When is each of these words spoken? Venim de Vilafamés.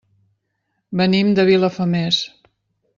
Venim 1.03 1.29
de 1.41 1.45
Vilafamés. 1.53 2.23